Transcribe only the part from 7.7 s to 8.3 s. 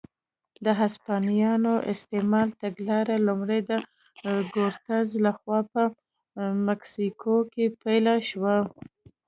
پلې